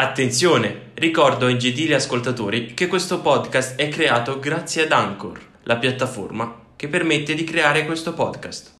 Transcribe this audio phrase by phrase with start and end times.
[0.00, 0.92] Attenzione!
[0.94, 6.86] Ricordo ai gentili ascoltatori che questo podcast è creato grazie ad Anchor, la piattaforma che
[6.86, 8.77] permette di creare questo podcast.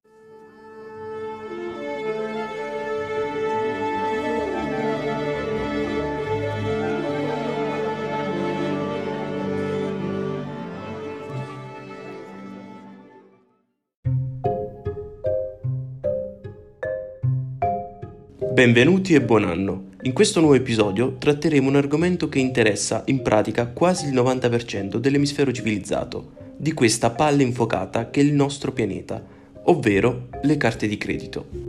[18.59, 19.91] Benvenuti e buon anno.
[20.01, 25.53] In questo nuovo episodio tratteremo un argomento che interessa in pratica quasi il 90% dell'emisfero
[25.53, 29.23] civilizzato, di questa palla infuocata che è il nostro pianeta,
[29.63, 31.68] ovvero le carte di credito.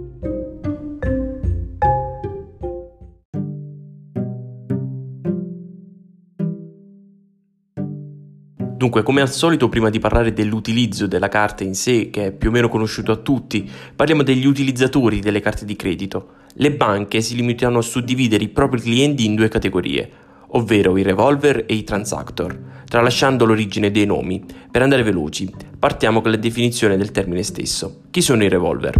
[8.80, 12.48] Dunque, come al solito, prima di parlare dell'utilizzo della carta in sé, che è più
[12.48, 16.28] o meno conosciuto a tutti, parliamo degli utilizzatori delle carte di credito.
[16.54, 20.10] Le banche si limitano a suddividere i propri clienti in due categorie,
[20.52, 24.42] ovvero i revolver e i transactor, tralasciando l'origine dei nomi.
[24.70, 28.04] Per andare veloci, partiamo con la definizione del termine stesso.
[28.10, 28.98] Chi sono i revolver?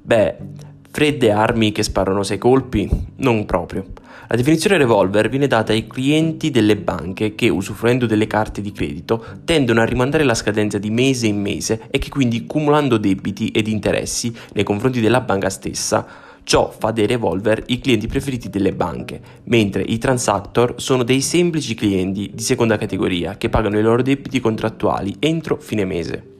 [0.00, 0.36] Beh,
[0.90, 2.88] fredde armi che sparano sei colpi?
[3.16, 3.84] Non proprio.
[4.32, 9.24] La definizione revolver viene data ai clienti delle banche che, usufruendo delle carte di credito,
[9.44, 13.66] tendono a rimandare la scadenza di mese in mese e che quindi cumulando debiti ed
[13.66, 16.06] interessi nei confronti della banca stessa,
[16.44, 21.74] ciò fa dei revolver i clienti preferiti delle banche, mentre i transactor sono dei semplici
[21.74, 26.39] clienti di seconda categoria che pagano i loro debiti contrattuali entro fine mese.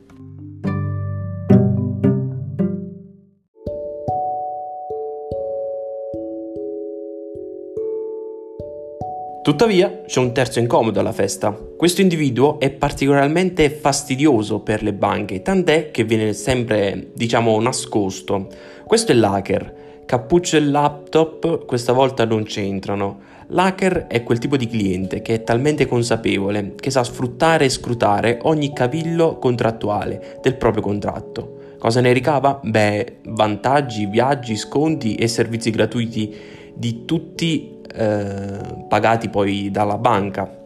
[9.50, 11.50] Tuttavia c'è un terzo incomodo alla festa.
[11.50, 18.46] Questo individuo è particolarmente fastidioso per le banche, tant'è che viene sempre, diciamo, nascosto.
[18.86, 20.04] Questo è l'hacker.
[20.06, 23.18] Cappuccio e laptop questa volta non c'entrano.
[23.48, 28.38] L'hacker è quel tipo di cliente che è talmente consapevole che sa sfruttare e scrutare
[28.42, 31.74] ogni cavillo contrattuale del proprio contratto.
[31.77, 32.60] Cosa ne ricava?
[32.62, 36.36] Beh, vantaggi, viaggi, sconti e servizi gratuiti
[36.72, 40.58] di tutti eh, pagati poi dalla banca.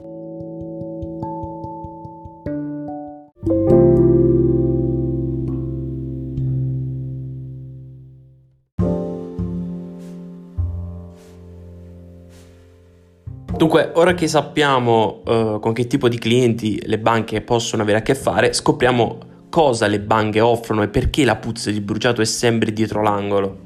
[13.57, 18.03] Dunque, ora che sappiamo uh, con che tipo di clienti le banche possono avere a
[18.03, 19.19] che fare, scopriamo
[19.49, 23.64] cosa le banche offrono e perché la puzza di bruciato è sempre dietro l'angolo.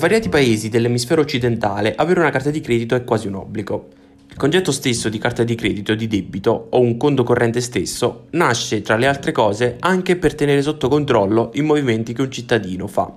[0.00, 3.88] Svariati paesi dell'emisfero occidentale avere una carta di credito è quasi un obbligo.
[4.30, 8.80] Il concetto stesso di carta di credito, di debito o un conto corrente stesso nasce,
[8.80, 13.12] tra le altre cose, anche per tenere sotto controllo i movimenti che un cittadino fa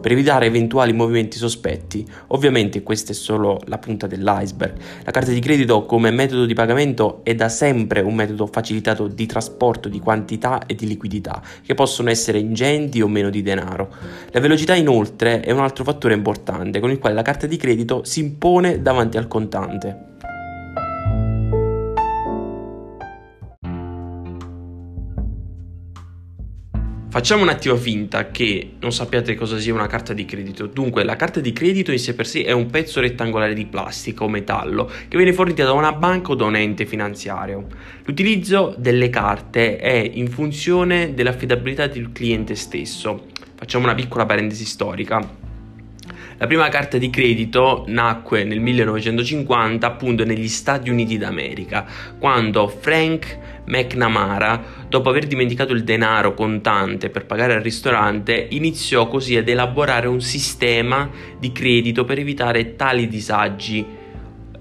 [0.00, 2.06] per evitare eventuali movimenti sospetti.
[2.28, 4.76] Ovviamente questa è solo la punta dell'iceberg.
[5.04, 9.26] La carta di credito come metodo di pagamento è da sempre un metodo facilitato di
[9.26, 13.92] trasporto di quantità e di liquidità, che possono essere ingenti o meno di denaro.
[14.30, 18.04] La velocità inoltre è un altro fattore importante con il quale la carta di credito
[18.04, 20.12] si impone davanti al contante.
[27.14, 30.66] Facciamo un attimo finta che non sappiate cosa sia una carta di credito.
[30.66, 34.24] Dunque, la carta di credito in sé per sé è un pezzo rettangolare di plastica
[34.24, 37.68] o metallo che viene fornita da una banca o da un ente finanziario.
[38.02, 43.26] L'utilizzo delle carte è in funzione dell'affidabilità del cliente stesso.
[43.54, 45.20] Facciamo una piccola parentesi storica.
[46.38, 51.86] La prima carta di credito nacque nel 1950 appunto negli Stati Uniti d'America,
[52.18, 59.36] quando Frank McNamara, dopo aver dimenticato il denaro contante per pagare al ristorante, iniziò così
[59.36, 64.02] ad elaborare un sistema di credito per evitare tali disagi.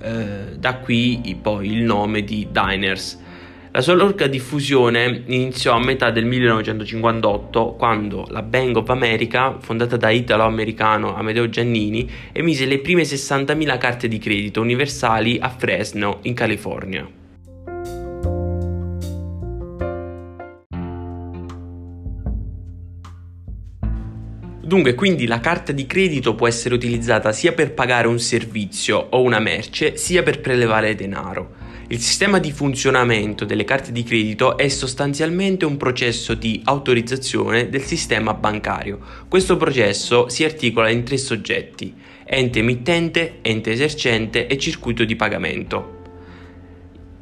[0.02, 3.22] Eh, da qui poi il nome di Diners.
[3.76, 9.98] La sua loro diffusione iniziò a metà del 1958 quando la Bank of America, fondata
[9.98, 16.36] da italo-americano Amedeo Giannini, emise le prime 60.000 carte di credito universali a Fresno, in
[16.36, 17.22] California.
[24.74, 29.22] Dunque, quindi la carta di credito può essere utilizzata sia per pagare un servizio o
[29.22, 31.52] una merce, sia per prelevare denaro.
[31.90, 37.84] Il sistema di funzionamento delle carte di credito è sostanzialmente un processo di autorizzazione del
[37.84, 38.98] sistema bancario.
[39.28, 41.94] Questo processo si articola in tre soggetti,
[42.26, 46.03] ente emittente, ente esercente e circuito di pagamento.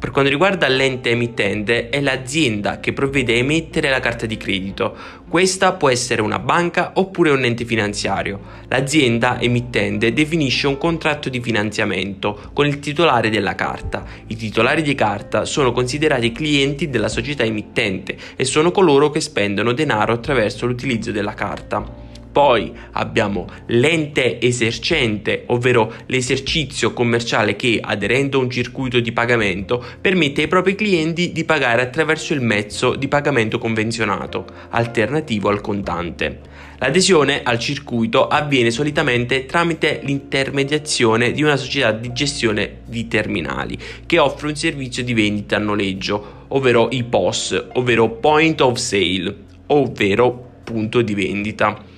[0.01, 4.95] Per quanto riguarda l'ente emittente, è l'azienda che provvede a emettere la carta di credito.
[5.29, 8.39] Questa può essere una banca oppure un ente finanziario.
[8.67, 14.03] L'azienda emittente definisce un contratto di finanziamento con il titolare della carta.
[14.25, 19.71] I titolari di carta sono considerati clienti della società emittente e sono coloro che spendono
[19.71, 22.09] denaro attraverso l'utilizzo della carta.
[22.31, 30.43] Poi abbiamo l'ente esercente, ovvero l'esercizio commerciale che, aderendo a un circuito di pagamento, permette
[30.43, 36.39] ai propri clienti di pagare attraverso il mezzo di pagamento convenzionato, alternativo al contante.
[36.77, 44.19] L'adesione al circuito avviene solitamente tramite l'intermediazione di una società di gestione di terminali che
[44.19, 49.35] offre un servizio di vendita a noleggio, ovvero i POS, ovvero Point of Sale,
[49.67, 51.89] ovvero punto di vendita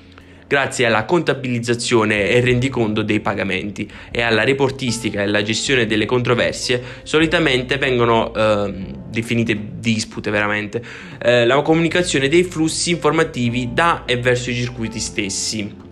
[0.54, 6.80] grazie alla contabilizzazione e rendiconto dei pagamenti e alla reportistica e alla gestione delle controversie,
[7.02, 8.72] solitamente vengono eh,
[9.10, 10.84] definite dispute veramente,
[11.20, 15.83] eh, la comunicazione dei flussi informativi da e verso i circuiti stessi.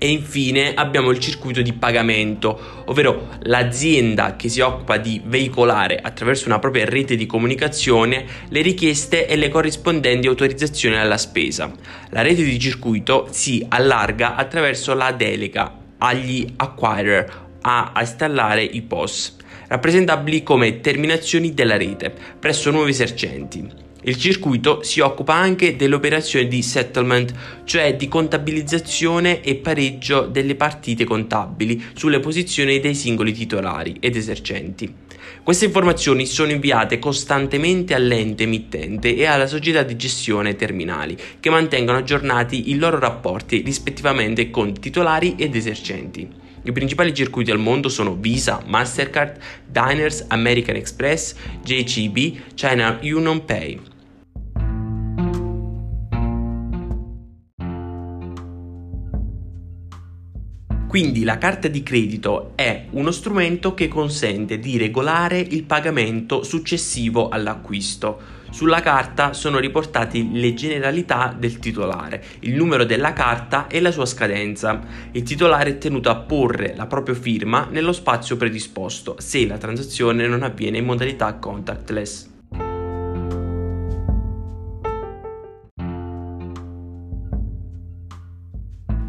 [0.00, 6.46] E infine abbiamo il circuito di pagamento, ovvero l'azienda che si occupa di veicolare attraverso
[6.46, 11.72] una propria rete di comunicazione le richieste e le corrispondenti autorizzazioni alla spesa.
[12.10, 19.36] La rete di circuito si allarga attraverso la delega agli acquirer a installare i POS,
[19.66, 23.86] rappresentabili come terminazioni della rete presso nuovi esercenti.
[24.02, 27.32] Il circuito si occupa anche delle operazioni di settlement,
[27.64, 34.94] cioè di contabilizzazione e pareggio delle partite contabili sulle posizioni dei singoli titolari ed esercenti.
[35.42, 41.98] Queste informazioni sono inviate costantemente all'ente emittente e alla società di gestione terminali, che mantengono
[41.98, 46.46] aggiornati i loro rapporti rispettivamente con titolari ed esercenti.
[46.62, 53.80] I principali circuiti al mondo sono Visa, Mastercard, Diners, American Express, JCB, China Union Pay.
[60.88, 67.28] Quindi la carta di credito è uno strumento che consente di regolare il pagamento successivo
[67.28, 68.37] all'acquisto.
[68.50, 74.06] Sulla carta sono riportati le generalità del titolare, il numero della carta e la sua
[74.06, 74.80] scadenza.
[75.12, 80.26] Il titolare è tenuto a porre la propria firma nello spazio predisposto se la transazione
[80.26, 82.27] non avviene in modalità contactless.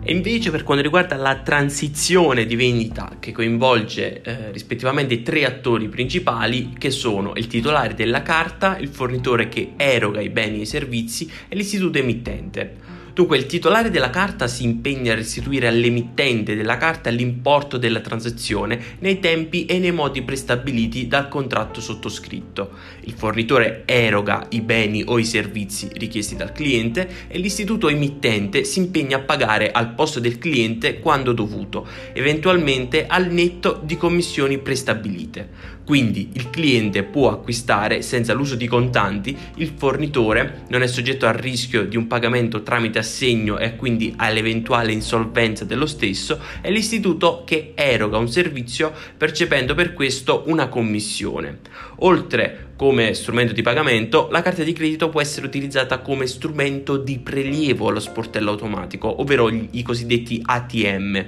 [0.10, 5.88] E invece per quanto riguarda la transizione di vendita che coinvolge eh, rispettivamente tre attori
[5.88, 10.66] principali che sono il titolare della carta, il fornitore che eroga i beni e i
[10.66, 12.99] servizi e l'istituto emittente.
[13.20, 18.96] Dunque il titolare della carta si impegna a restituire all'emittente della carta l'importo della transazione
[19.00, 22.70] nei tempi e nei modi prestabiliti dal contratto sottoscritto.
[23.02, 28.80] Il fornitore eroga i beni o i servizi richiesti dal cliente e l'istituto emittente si
[28.80, 35.78] impegna a pagare al posto del cliente quando dovuto, eventualmente al netto di commissioni prestabilite.
[35.90, 41.34] Quindi il cliente può acquistare senza l'uso di contanti, il fornitore non è soggetto al
[41.34, 47.72] rischio di un pagamento tramite assegno e quindi all'eventuale insolvenza dello stesso è l'istituto che
[47.74, 51.62] eroga un servizio percependo per questo una commissione.
[52.02, 57.18] Oltre come strumento di pagamento, la carta di credito può essere utilizzata come strumento di
[57.18, 61.26] prelievo allo sportello automatico, ovvero i cosiddetti ATM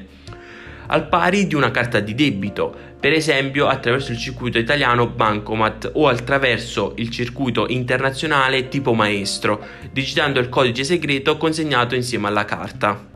[0.92, 6.08] al pari di una carta di debito, per esempio attraverso il circuito italiano Bancomat o
[6.08, 13.11] attraverso il circuito internazionale tipo Maestro, digitando il codice segreto consegnato insieme alla carta.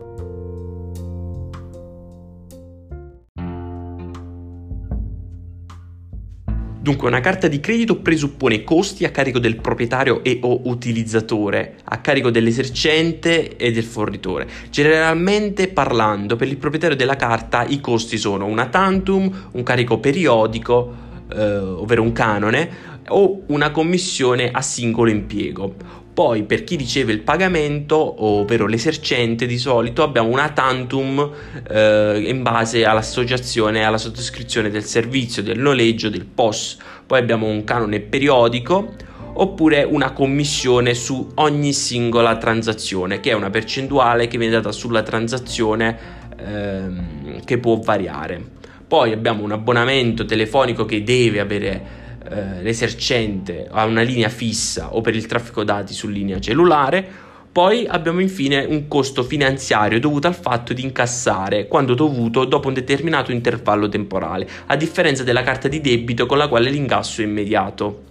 [6.86, 11.98] Dunque una carta di credito presuppone costi a carico del proprietario e o utilizzatore, a
[11.98, 14.46] carico dell'esercente e del fornitore.
[14.70, 20.94] Generalmente parlando, per il proprietario della carta i costi sono una tantum, un carico periodico,
[21.34, 22.70] eh, ovvero un canone,
[23.08, 26.04] o una commissione a singolo impiego.
[26.16, 31.30] Poi per chi riceve il pagamento, ovvero l'esercente, di solito abbiamo una tantum
[31.68, 36.78] eh, in base all'associazione, alla sottoscrizione del servizio, del noleggio, del POS.
[37.06, 38.94] Poi abbiamo un canone periodico
[39.34, 45.02] oppure una commissione su ogni singola transazione, che è una percentuale che viene data sulla
[45.02, 45.98] transazione
[46.34, 48.42] ehm, che può variare.
[48.88, 55.00] Poi abbiamo un abbonamento telefonico che deve avere eh, l'esercente ha una linea fissa o
[55.00, 57.24] per il traffico dati su linea cellulare,
[57.56, 62.74] Poi abbiamo infine un costo finanziario dovuto al fatto di incassare quando dovuto dopo un
[62.74, 68.02] determinato intervallo temporale, a differenza della carta di debito con la quale l'incasso è immediato.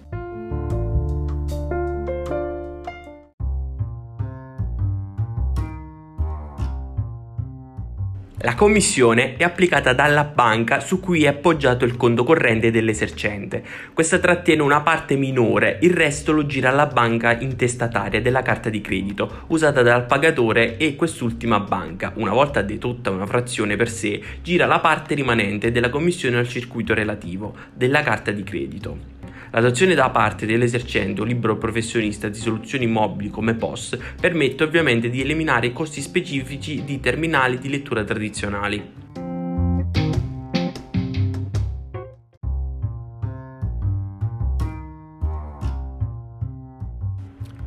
[8.45, 13.63] La commissione è applicata dalla banca su cui è appoggiato il conto corrente dell'esercente.
[13.91, 18.81] Questa trattiene una parte minore, il resto lo gira alla banca intestataria della carta di
[18.81, 24.67] credito, usata dal pagatore e quest'ultima banca, una volta dedotta una frazione per sé, gira
[24.67, 29.14] la parte rimanente della commissione al circuito relativo della carta di credito.
[29.51, 35.21] L'adozione da parte dell'esercente o libero professionista di soluzioni mobili come POS permette ovviamente di
[35.21, 39.03] eliminare i costi specifici di terminali di lettura tradizionali.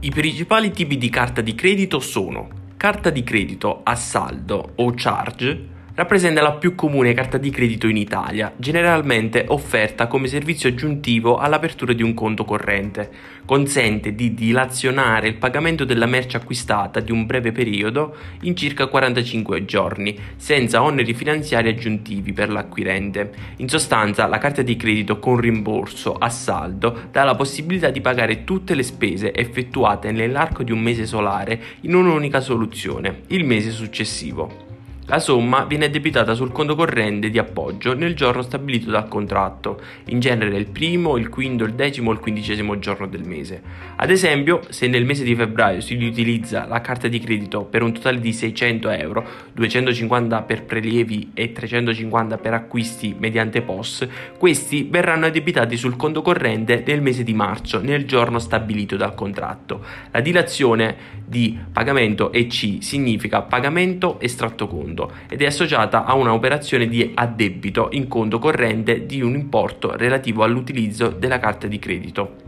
[0.01, 5.69] I principali tipi di carta di credito sono carta di credito a saldo o charge,
[5.99, 11.93] rappresenta la più comune carta di credito in Italia, generalmente offerta come servizio aggiuntivo all'apertura
[11.93, 13.11] di un conto corrente.
[13.45, 19.65] Consente di dilazionare il pagamento della merce acquistata di un breve periodo in circa 45
[19.65, 23.33] giorni, senza oneri finanziari aggiuntivi per l'acquirente.
[23.57, 28.45] In sostanza, la carta di credito con rimborso a saldo dà la possibilità di pagare
[28.45, 34.68] tutte le spese effettuate nell'arco di un mese solare in un'unica soluzione, il mese successivo.
[35.11, 40.21] La somma viene addebitata sul conto corrente di appoggio nel giorno stabilito dal contratto, in
[40.21, 43.63] genere il primo, il quinto, il decimo o il quindicesimo giorno del mese.
[43.97, 47.95] Ad esempio, se nel mese di febbraio si utilizza la carta di credito per un
[47.95, 55.25] totale di 600 euro, 250 per prelievi e 350 per acquisti mediante POS, questi verranno
[55.25, 59.83] addebitati sul conto corrente nel mese di marzo, nel giorno stabilito dal contratto.
[60.11, 66.89] La dilazione di pagamento EC significa pagamento estratto conto conto ed è associata a un'operazione
[66.89, 72.48] di addebito in conto corrente di un importo relativo all'utilizzo della carta di credito.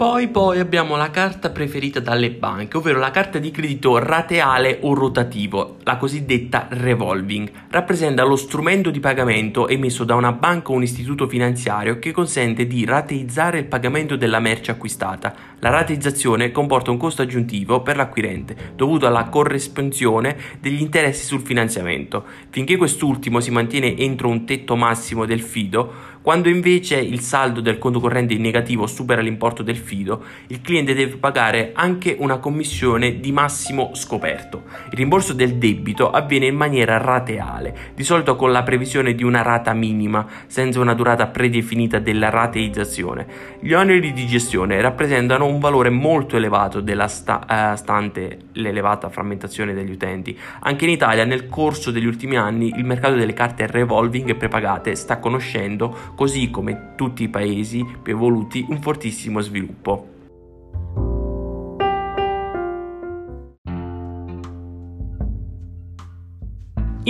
[0.00, 4.94] Poi, poi abbiamo la carta preferita dalle banche, ovvero la carta di credito rateale o
[4.94, 7.50] rotativo, la cosiddetta revolving.
[7.68, 12.66] Rappresenta lo strumento di pagamento emesso da una banca o un istituto finanziario che consente
[12.66, 15.34] di rateizzare il pagamento della merce acquistata.
[15.58, 22.24] La rateizzazione comporta un costo aggiuntivo per l'acquirente, dovuto alla corresponsione degli interessi sul finanziamento.
[22.48, 27.78] Finché quest'ultimo si mantiene entro un tetto massimo del fido, quando invece il saldo del
[27.78, 33.20] conto corrente in negativo supera l'importo del fido, il cliente deve pagare anche una commissione
[33.20, 34.64] di massimo scoperto.
[34.90, 39.40] Il rimborso del debito avviene in maniera rateale, di solito con la previsione di una
[39.40, 43.26] rata minima, senza una durata predefinita della rateizzazione.
[43.58, 49.72] Gli oneri di gestione rappresentano un valore molto elevato della sta- uh, stante l'elevata frammentazione
[49.72, 50.38] degli utenti.
[50.60, 54.94] Anche in Italia nel corso degli ultimi anni il mercato delle carte revolving e prepagate
[54.94, 60.19] sta conoscendo così come tutti i paesi più evoluti, un fortissimo sviluppo.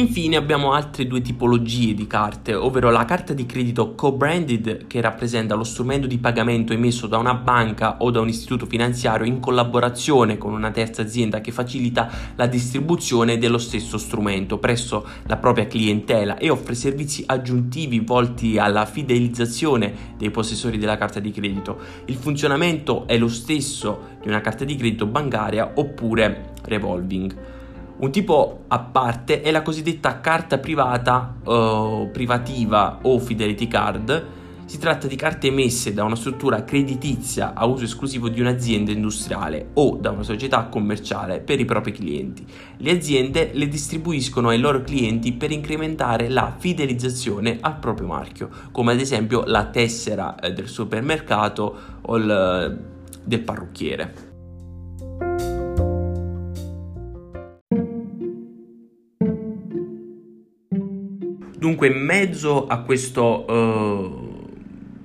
[0.00, 5.54] Infine abbiamo altre due tipologie di carte, ovvero la carta di credito co-branded che rappresenta
[5.54, 10.38] lo strumento di pagamento emesso da una banca o da un istituto finanziario in collaborazione
[10.38, 16.38] con una terza azienda che facilita la distribuzione dello stesso strumento presso la propria clientela
[16.38, 21.78] e offre servizi aggiuntivi volti alla fidelizzazione dei possessori della carta di credito.
[22.06, 27.59] Il funzionamento è lo stesso di una carta di credito bancaria oppure revolving.
[28.00, 34.26] Un tipo a parte è la cosiddetta carta privata, uh, privativa o fidelity card.
[34.64, 39.72] Si tratta di carte emesse da una struttura creditizia a uso esclusivo di un'azienda industriale
[39.74, 42.42] o da una società commerciale per i propri clienti.
[42.78, 48.92] Le aziende le distribuiscono ai loro clienti per incrementare la fidelizzazione al proprio marchio, come
[48.92, 54.29] ad esempio la tessera eh, del supermercato o il, eh, del parrucchiere.
[61.60, 64.48] Dunque, in mezzo a questo uh,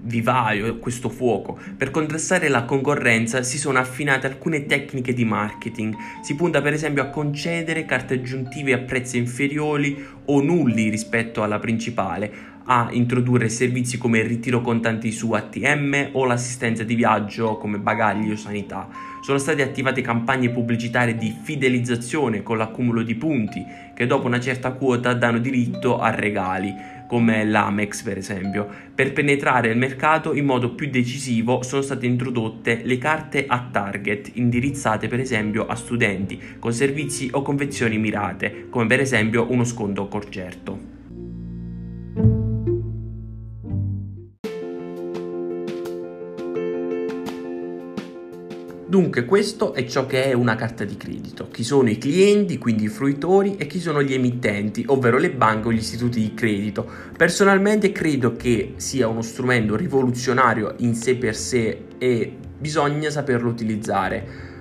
[0.03, 5.93] vivaio, a questo fuoco, per contrastare la concorrenza si sono affinate alcune tecniche di marketing.
[6.21, 11.59] Si punta per esempio a concedere carte aggiuntive a prezzi inferiori o nulli rispetto alla
[11.59, 12.31] principale,
[12.67, 18.31] a introdurre servizi come il ritiro contanti su ATM o l'assistenza di viaggio come bagagli
[18.31, 18.87] o sanità.
[19.25, 23.65] Sono state attivate campagne pubblicitarie di fidelizzazione con l'accumulo di punti
[23.95, 26.71] che dopo una certa quota danno diritto a regali
[27.07, 28.69] come l'Amex per esempio.
[28.93, 34.29] Per penetrare il mercato in modo più decisivo sono state introdotte le carte a target,
[34.35, 40.07] indirizzate per esempio a studenti, con servizi o convenzioni mirate, come per esempio uno sconto
[40.07, 41.04] concerto.
[48.95, 52.85] Dunque questo è ciò che è una carta di credito, chi sono i clienti, quindi
[52.85, 56.89] i fruitori e chi sono gli emittenti, ovvero le banche o gli istituti di credito.
[57.17, 64.53] Personalmente credo che sia uno strumento rivoluzionario in sé per sé e bisogna saperlo utilizzare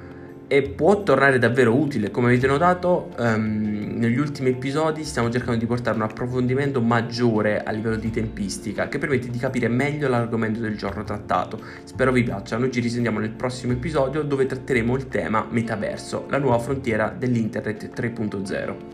[0.56, 2.12] e può tornare davvero utile.
[2.12, 7.72] Come avete notato, um, negli ultimi episodi stiamo cercando di portare un approfondimento maggiore a
[7.72, 11.60] livello di tempistica che permette di capire meglio l'argomento del giorno trattato.
[11.82, 12.56] Spero vi piaccia.
[12.56, 17.90] Noi ci risentiamo nel prossimo episodio dove tratteremo il tema metaverso, la nuova frontiera dell'internet
[17.92, 18.93] 3.0.